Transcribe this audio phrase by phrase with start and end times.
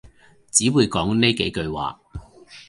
[0.49, 2.01] 只會講呢幾句話